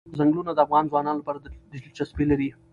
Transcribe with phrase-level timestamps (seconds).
[0.17, 1.37] ځنګلونه د افغان ځوانانو لپاره
[1.71, 2.49] دلچسپي لري.